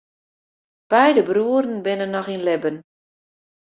[0.89, 2.77] Beide bruorren binne noch yn libben.